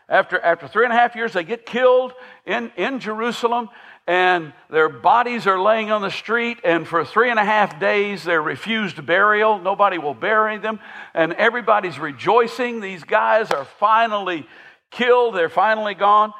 [0.08, 2.14] After, after three and a half years, they get killed
[2.46, 3.68] in, in Jerusalem,
[4.08, 8.24] and their bodies are laying on the street, and for three and a half days,
[8.24, 9.58] they're refused burial.
[9.58, 10.80] Nobody will bury them,
[11.12, 12.80] and everybody's rejoicing.
[12.80, 14.46] These guys are finally
[14.90, 16.32] killed, they're finally gone.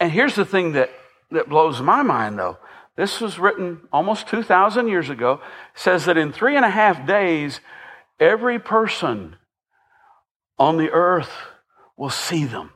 [0.00, 0.90] And here's the thing that,
[1.30, 2.58] that blows my mind, though.
[2.96, 5.34] This was written almost 2,000 years ago.
[5.34, 7.60] It says that in three and a half days,
[8.18, 9.36] every person
[10.58, 11.30] on the earth
[11.96, 12.72] will see them.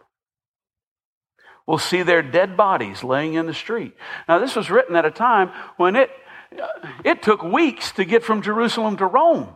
[1.70, 3.94] Will see their dead bodies laying in the street.
[4.28, 6.11] Now, this was written at a time when it,
[7.04, 9.54] it took weeks to get from Jerusalem to Rome,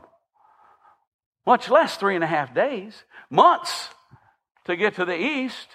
[1.44, 3.88] much less three and a half days, months
[4.66, 5.66] to get to the east.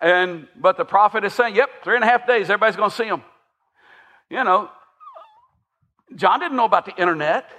[0.00, 2.44] And but the prophet is saying, "Yep, three and a half days.
[2.44, 3.24] Everybody's going to see them."
[4.28, 4.70] You know,
[6.14, 7.50] John didn't know about the internet.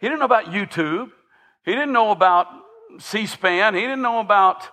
[0.00, 1.10] He didn't know about YouTube.
[1.64, 2.46] He didn't know about
[3.00, 3.74] C SPAN.
[3.74, 4.68] He didn't know about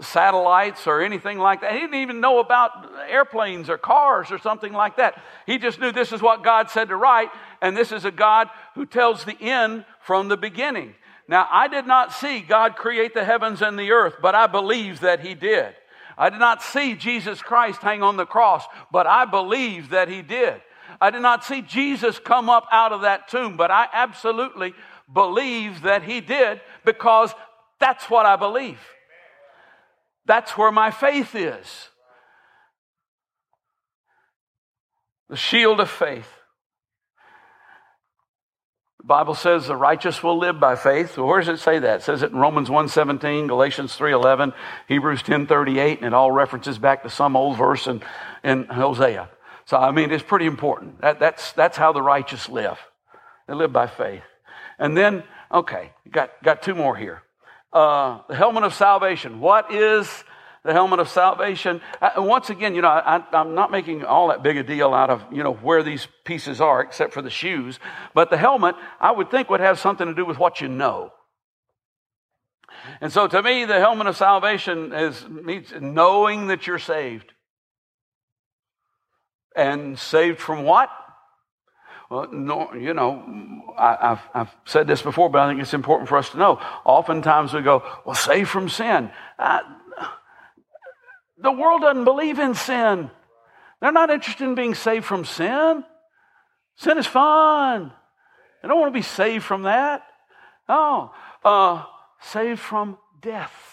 [0.00, 1.72] satellites or anything like that.
[1.72, 2.70] He didn't even know about
[3.08, 5.20] airplanes or cars or something like that.
[5.46, 8.48] He just knew this is what God said to write, and this is a God
[8.74, 10.94] who tells the end from the beginning.
[11.28, 15.00] Now, I did not see God create the heavens and the earth, but I believe
[15.00, 15.74] that He did.
[16.18, 20.22] I did not see Jesus Christ hang on the cross, but I believe that He
[20.22, 20.60] did.
[21.00, 24.74] I did not see Jesus come up out of that tomb, but I absolutely
[25.12, 27.32] believe that He did because
[27.78, 28.78] that's what I believe.
[30.26, 31.88] That's where my faith is.
[35.28, 36.28] The shield of faith.
[38.98, 41.16] The Bible says the righteous will live by faith.
[41.16, 42.00] Where does it say that?
[42.00, 44.52] It says it in Romans 1.17, Galatians 3.11,
[44.88, 48.02] Hebrews 10.38, and it all references back to some old verse in,
[48.44, 49.30] in Hosea.
[49.64, 51.00] So, I mean, it's pretty important.
[51.00, 52.78] That, that's, that's how the righteous live.
[53.48, 54.22] They live by faith.
[54.78, 57.22] And then, okay, got, got two more here
[57.72, 59.40] uh, the helmet of salvation.
[59.40, 60.24] What is
[60.64, 61.80] the helmet of salvation?
[62.00, 65.10] Uh, once again, you know, I, am not making all that big a deal out
[65.10, 67.78] of, you know, where these pieces are, except for the shoes.
[68.14, 71.12] But the helmet, I would think, would have something to do with what you know.
[73.00, 75.24] And so to me, the helmet of salvation is
[75.80, 77.32] knowing that you're saved.
[79.56, 80.90] And saved from what?
[82.10, 82.28] Well,
[82.74, 86.30] you know, I, have I've said this before, but I think it's important for us
[86.30, 86.60] to know.
[86.84, 89.12] Oftentimes we go, well, save from sin.
[89.38, 89.60] Uh,
[91.38, 93.12] the world doesn't believe in sin.
[93.80, 95.84] They're not interested in being saved from sin.
[96.74, 97.92] Sin is fun.
[98.60, 100.02] They don't want to be saved from that.
[100.68, 101.12] Oh,
[101.44, 101.84] uh,
[102.20, 103.69] saved from death.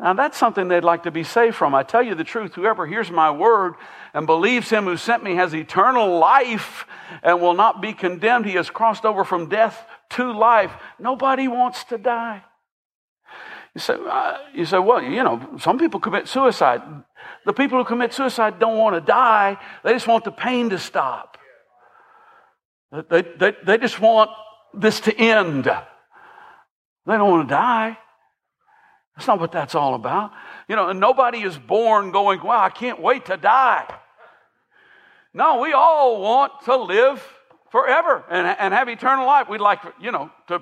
[0.00, 1.74] Now, that's something they'd like to be saved from.
[1.74, 3.74] I tell you the truth whoever hears my word
[4.14, 6.86] and believes him who sent me has eternal life
[7.22, 8.46] and will not be condemned.
[8.46, 10.72] He has crossed over from death to life.
[11.00, 12.44] Nobody wants to die.
[13.74, 16.80] You say, uh, you say, well, you know, some people commit suicide.
[17.44, 20.78] The people who commit suicide don't want to die, they just want the pain to
[20.78, 21.38] stop.
[23.10, 24.30] They, they, they just want
[24.72, 25.64] this to end.
[25.64, 27.98] They don't want to die.
[29.18, 30.30] That's not what that's all about.
[30.68, 33.92] You know, and nobody is born going, wow, I can't wait to die.
[35.34, 37.20] No, we all want to live
[37.72, 39.48] forever and, and have eternal life.
[39.48, 40.60] We'd like, you know, to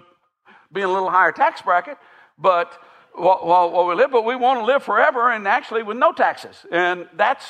[0.72, 1.98] be in a little higher tax bracket,
[2.38, 2.72] but
[3.12, 6.64] while, while we live, but we want to live forever and actually with no taxes.
[6.72, 7.44] And that's,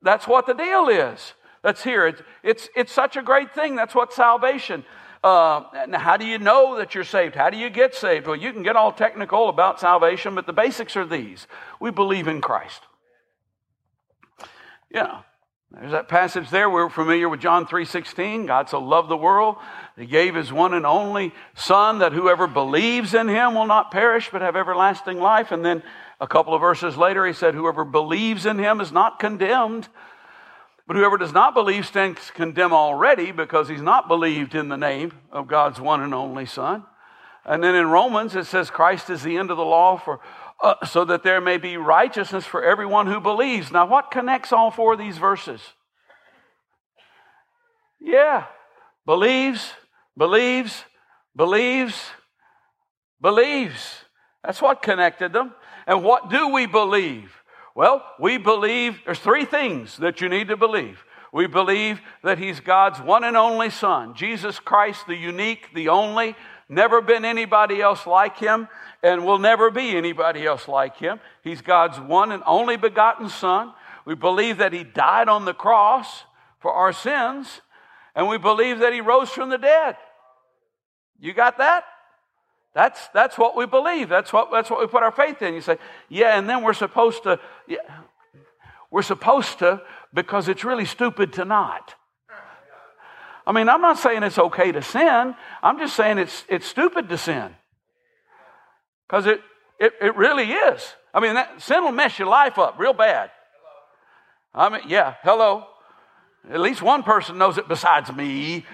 [0.00, 1.34] that's what the deal is.
[1.62, 2.06] That's here.
[2.06, 3.76] It's, it's, it's such a great thing.
[3.76, 4.86] That's what salvation
[5.24, 7.34] uh, how do you know that you're saved?
[7.34, 8.26] How do you get saved?
[8.26, 11.46] Well, you can get all technical about salvation, but the basics are these
[11.80, 12.82] we believe in Christ.
[14.90, 15.22] Yeah.
[15.70, 16.70] There's that passage there.
[16.70, 18.46] We're familiar with John 3:16.
[18.46, 19.56] God so loved the world,
[19.96, 24.28] He gave His one and only Son, that whoever believes in Him will not perish
[24.30, 25.50] but have everlasting life.
[25.50, 25.82] And then
[26.20, 29.88] a couple of verses later, He said, "Whoever believes in Him is not condemned."
[30.86, 35.12] But whoever does not believe stands condemned already because he's not believed in the name
[35.32, 36.84] of God's one and only Son.
[37.44, 40.20] And then in Romans, it says Christ is the end of the law for,
[40.62, 43.70] uh, so that there may be righteousness for everyone who believes.
[43.72, 45.60] Now, what connects all four of these verses?
[48.00, 48.44] Yeah,
[49.06, 49.72] believes,
[50.16, 50.84] believes,
[51.34, 52.10] believes,
[53.20, 54.04] believes.
[54.42, 55.54] That's what connected them.
[55.86, 57.43] And what do we believe?
[57.74, 61.04] Well, we believe there's three things that you need to believe.
[61.32, 66.36] We believe that He's God's one and only Son, Jesus Christ, the unique, the only,
[66.68, 68.68] never been anybody else like Him,
[69.02, 71.18] and will never be anybody else like Him.
[71.42, 73.72] He's God's one and only begotten Son.
[74.04, 76.22] We believe that He died on the cross
[76.60, 77.60] for our sins,
[78.14, 79.96] and we believe that He rose from the dead.
[81.18, 81.84] You got that?
[82.74, 84.08] That's, that's what we believe.
[84.08, 85.54] That's what, that's what we put our faith in.
[85.54, 87.78] You say, yeah, and then we're supposed to, yeah,
[88.90, 89.80] we're supposed to
[90.12, 91.94] because it's really stupid to not.
[93.46, 95.34] I mean, I'm not saying it's okay to sin.
[95.62, 97.54] I'm just saying it's, it's stupid to sin.
[99.06, 99.40] Because it,
[99.78, 100.94] it, it really is.
[101.12, 103.30] I mean, that, sin will mess your life up real bad.
[104.54, 105.66] I mean, yeah, hello.
[106.50, 108.64] At least one person knows it besides me.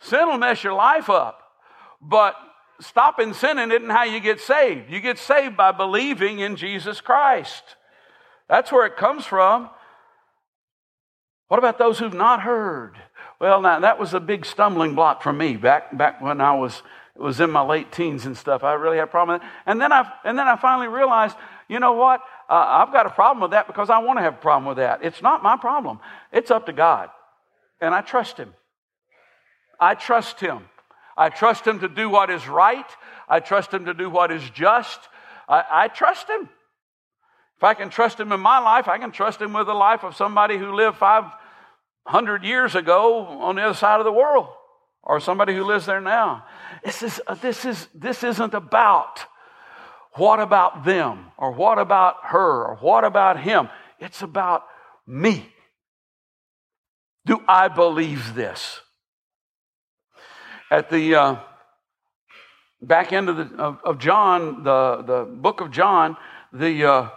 [0.00, 1.45] Sin will mess your life up.
[2.00, 2.36] But
[2.80, 4.90] stopping sinning isn't how you get saved.
[4.90, 7.62] You get saved by believing in Jesus Christ.
[8.48, 9.70] That's where it comes from.
[11.48, 12.96] What about those who've not heard?
[13.40, 16.82] Well, now that was a big stumbling block for me back back when I was
[17.16, 18.62] was in my late teens and stuff.
[18.62, 19.62] I really had a problem with that.
[19.66, 21.36] And then I and then I finally realized,
[21.68, 22.20] you know what?
[22.48, 24.78] Uh, I've got a problem with that because I want to have a problem with
[24.78, 25.04] that.
[25.04, 26.00] It's not my problem.
[26.32, 27.10] It's up to God,
[27.80, 28.54] and I trust Him.
[29.80, 30.64] I trust Him.
[31.16, 32.86] I trust Him to do what is right.
[33.28, 35.00] I trust Him to do what is just.
[35.48, 36.48] I, I trust Him.
[37.56, 40.04] If I can trust Him in my life, I can trust Him with the life
[40.04, 44.48] of somebody who lived 500 years ago on the other side of the world
[45.02, 46.44] or somebody who lives there now.
[46.84, 49.24] This, is, uh, this, is, this isn't about
[50.14, 53.68] what about them or what about her or what about him.
[54.00, 54.64] It's about
[55.06, 55.48] me.
[57.24, 58.80] Do I believe this?
[60.70, 61.36] At the uh,
[62.82, 66.16] back end of, the, of, of, John, the, the book of John,
[66.52, 67.08] the uh,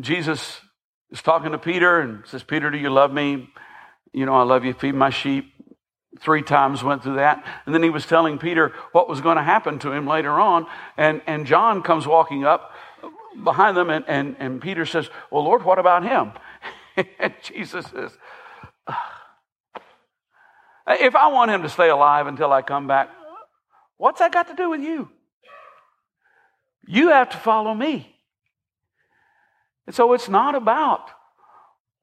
[0.00, 0.60] Jesus
[1.10, 3.50] is talking to Peter and says, Peter, do you love me?
[4.12, 4.72] You know, I love you.
[4.72, 5.52] Feed my sheep.
[6.20, 7.44] Three times went through that.
[7.66, 10.66] And then he was telling Peter what was going to happen to him later on.
[10.96, 12.72] And, and John comes walking up
[13.42, 16.32] behind them, and, and, and Peter says, Well, Lord, what about him?
[17.18, 18.16] and Jesus says,
[21.00, 23.08] If I want him to stay alive until I come back,
[23.96, 25.08] what's that got to do with you?
[26.86, 28.08] You have to follow me.
[29.86, 31.10] And so it's not about,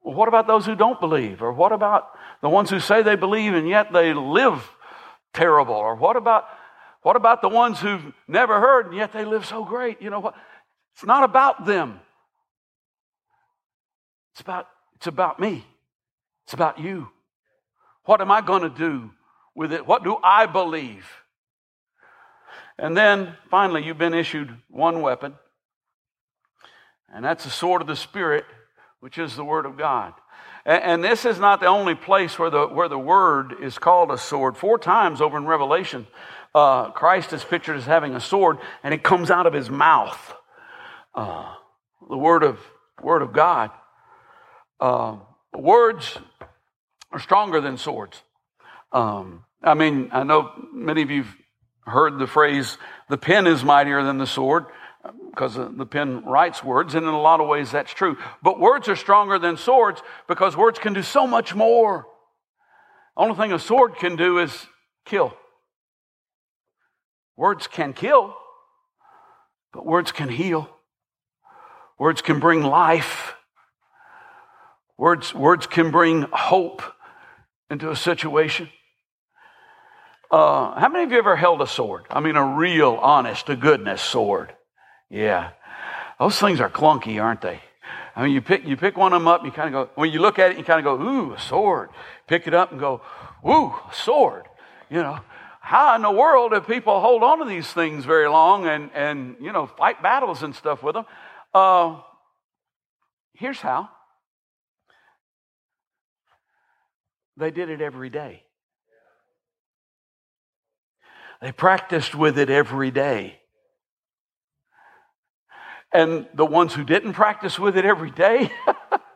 [0.02, 1.42] well, what about those who don't believe?
[1.42, 2.08] Or what about
[2.42, 4.68] the ones who say they believe and yet they live
[5.32, 5.74] terrible?
[5.74, 6.44] Or what about,
[7.02, 10.00] what about the ones who've never heard and yet they live so great?
[10.00, 10.34] You know what?
[10.94, 12.00] It's not about them.
[14.32, 15.66] It's about, it's about me.
[16.44, 17.08] It's about you.
[18.04, 19.10] What am I going to do
[19.54, 19.86] with it?
[19.86, 21.06] What do I believe?
[22.78, 25.34] And then finally, you've been issued one weapon.
[27.12, 28.44] And that's the sword of the Spirit,
[29.00, 30.14] which is the Word of God.
[30.64, 34.10] And, and, this is not the only place where the, where the Word is called
[34.10, 34.56] a sword.
[34.56, 36.06] Four times over in Revelation,
[36.54, 40.34] uh, Christ is pictured as having a sword, and it comes out of his mouth.
[41.14, 41.54] Uh,
[42.08, 42.58] the Word of,
[43.02, 43.70] Word of God.
[44.78, 45.16] Uh,
[45.52, 46.18] words
[47.12, 48.22] are stronger than swords.
[48.92, 51.34] Um, I mean, I know many of you've
[51.86, 54.66] heard the phrase, the pen is mightier than the sword
[55.30, 58.18] because the pen writes words, and in a lot of ways that's true.
[58.42, 62.06] But words are stronger than swords because words can do so much more.
[63.16, 64.66] Only thing a sword can do is
[65.04, 65.34] kill.
[67.36, 68.36] Words can kill,
[69.72, 70.68] but words can heal.
[71.98, 73.34] Words can bring life.
[74.98, 76.82] Words, words can bring hope
[77.70, 78.68] into a situation.
[80.30, 82.04] Uh, how many of you ever held a sword?
[82.10, 84.52] I mean, a real, honest to goodness sword.
[85.08, 85.50] Yeah.
[86.18, 87.60] Those things are clunky, aren't they?
[88.14, 90.12] I mean, you pick, you pick one of them up, you kind of go, when
[90.12, 91.90] you look at it, you kind of go, ooh, a sword.
[92.26, 93.00] Pick it up and go,
[93.48, 94.44] ooh, a sword.
[94.88, 95.20] You know,
[95.60, 99.36] how in the world do people hold on to these things very long and, and
[99.40, 101.06] you know, fight battles and stuff with them?
[101.54, 102.00] Uh,
[103.34, 103.88] here's how
[107.40, 108.44] they did it every day.
[111.40, 113.38] They practiced with it every day.
[115.92, 118.52] And the ones who didn't practice with it every day,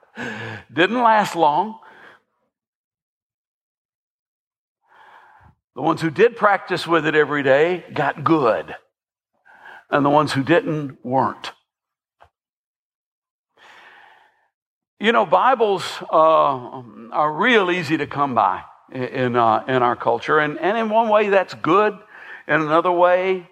[0.73, 1.79] didn't last long.
[5.77, 8.75] The ones who did practice with it every day got good,
[9.91, 11.53] and the ones who didn't weren't.
[15.05, 16.83] You know, Bibles uh,
[17.13, 21.11] are real easy to come by in, uh, in our culture, and, and in one
[21.11, 21.93] way that's good,
[22.49, 23.47] in another way,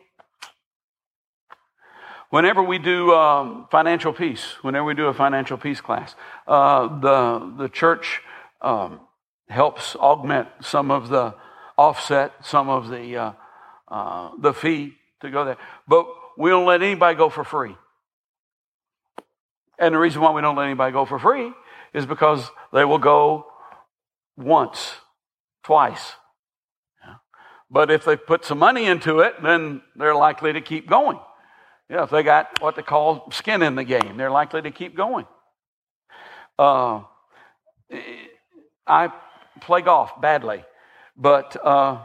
[2.31, 6.15] whenever we do um, financial peace, whenever we do a financial peace class,
[6.47, 8.23] uh, the, the church
[8.63, 9.01] um,
[9.51, 11.35] helps augment some of the
[11.77, 13.33] offset some of the, uh,
[13.89, 15.59] uh, the fee to go there.
[15.87, 16.07] But
[16.39, 17.77] we don't let anybody go for free.
[19.83, 21.51] And the reason why we don't let anybody go for free
[21.93, 23.47] is because they will go
[24.37, 24.93] once,
[25.65, 26.13] twice.
[27.69, 31.19] But if they put some money into it, then they're likely to keep going.
[31.91, 34.97] Yeah, if they got what they call skin in the game, they're likely to keep
[34.97, 35.27] going.
[36.57, 37.01] Uh,
[38.87, 39.13] I
[39.61, 40.65] play golf badly.
[41.17, 42.05] But uh,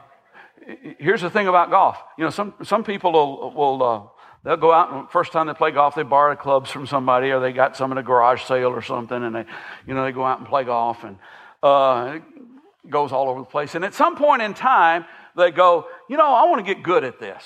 [0.98, 1.98] here's the thing about golf.
[2.18, 4.02] You know, some, some people will, will uh,
[4.48, 7.42] they'll go out and first time they play golf, they borrow clubs from somebody or
[7.42, 9.46] they got some in a garage sale or something and they,
[9.86, 11.18] you know, they go out and play golf and
[11.62, 13.76] uh, it goes all over the place.
[13.76, 15.04] And at some point in time,
[15.36, 17.44] they go, you know, I want to get good at this.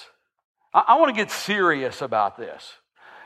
[0.75, 2.71] I, I want to get serious about this.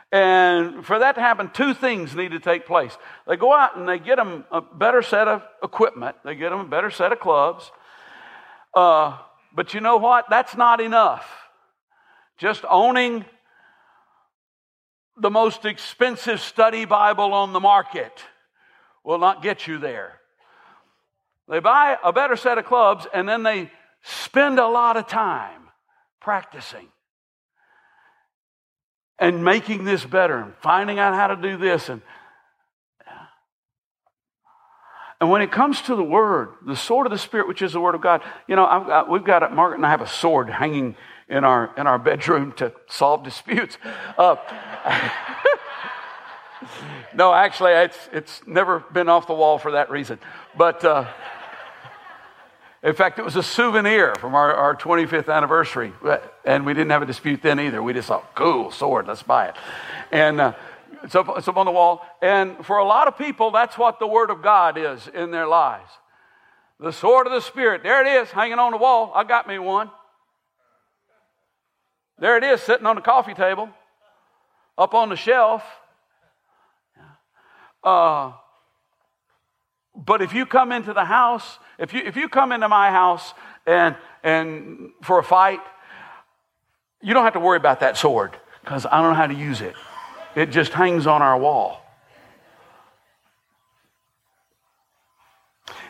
[0.09, 2.97] And for that to happen, two things need to take place.
[3.27, 6.15] They go out and they get them a better set of equipment.
[6.23, 7.69] They get them a better set of clubs.
[8.73, 9.17] Uh,
[9.53, 10.27] but you know what?
[10.29, 11.29] That's not enough.
[12.37, 13.25] Just owning
[15.17, 18.21] the most expensive study Bible on the market
[19.03, 20.19] will not get you there.
[21.47, 23.71] They buy a better set of clubs and then they
[24.03, 25.61] spend a lot of time
[26.19, 26.87] practicing
[29.19, 32.01] and making this better and finding out how to do this and
[35.21, 37.79] And when it comes to the Word, the sword of the Spirit, which is the
[37.79, 40.95] Word of God, you know, got, we've got, Margaret and I have a sword hanging
[41.27, 43.77] in our, in our bedroom to solve disputes.
[44.17, 44.35] Uh,
[47.13, 50.19] no, actually, it's, it's never been off the wall for that reason.
[50.57, 51.07] But uh,
[52.83, 55.91] in fact, it was a souvenir from our, our 25th anniversary.
[56.45, 57.81] And we didn't have a dispute then either.
[57.81, 59.55] We just thought, cool, sword, let's buy it.
[60.11, 60.53] And uh,
[61.03, 62.05] it's up, it's up on the wall.
[62.21, 65.47] And for a lot of people, that's what the Word of God is in their
[65.47, 65.89] lives.
[66.79, 67.81] The sword of the Spirit.
[67.81, 69.11] There it is, hanging on the wall.
[69.15, 69.89] I got me one.
[72.17, 73.69] There it is, sitting on the coffee table,
[74.77, 75.63] up on the shelf.
[77.83, 78.31] Uh,
[79.95, 83.33] but if you come into the house, if you, if you come into my house
[83.65, 85.59] and, and for a fight,
[87.01, 89.61] you don't have to worry about that sword because I don't know how to use
[89.61, 89.75] it.
[90.35, 91.81] It just hangs on our wall.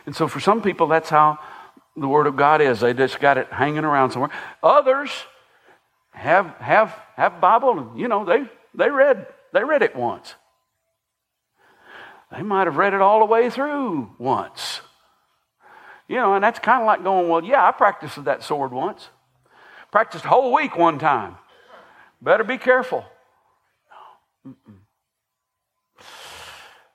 [0.06, 1.40] And so for some people, that's how
[1.96, 2.82] the Word of God is.
[2.82, 4.32] They just got it hanging around somewhere.
[4.62, 5.10] Others
[6.16, 10.36] have have have Bible, and you know, they they read they read it once.
[12.32, 14.82] They might have read it all the way through once.
[16.08, 19.10] You know, and that's kind of like going, well, yeah, I practiced that sword once.
[19.92, 21.38] Practiced a whole week one time.
[22.22, 23.06] Better be careful.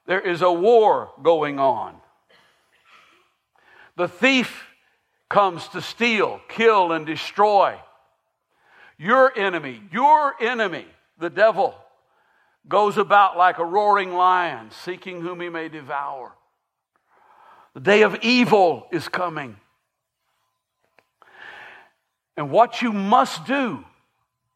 [0.07, 1.97] There is a war going on.
[3.97, 4.65] The thief
[5.29, 7.79] comes to steal, kill, and destroy.
[9.01, 10.85] Your enemy, your enemy,
[11.19, 11.75] the devil,
[12.69, 16.33] goes about like a roaring lion, seeking whom he may devour.
[17.73, 19.57] The day of evil is coming.
[22.37, 23.83] And what you must do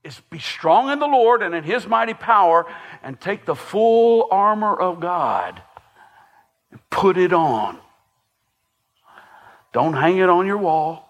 [0.02, 2.66] is be strong in the Lord and in his mighty power
[3.02, 5.62] and take the full armor of God
[6.70, 7.78] and put it on.
[9.72, 11.08] Don't hang it on your wall.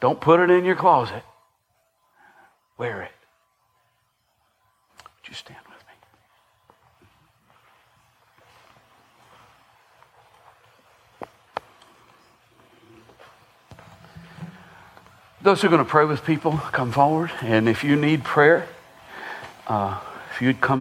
[0.00, 1.22] Don't put it in your closet.
[2.76, 3.12] Wear it.
[4.98, 5.60] Would you stand?
[5.68, 5.84] With me?
[15.42, 17.30] Those who are going to pray with people, come forward.
[17.42, 18.66] And if you need prayer,
[19.68, 20.00] uh,
[20.34, 20.72] if you'd come.